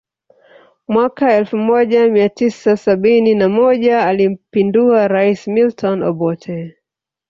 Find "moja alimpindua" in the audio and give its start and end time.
3.49-5.07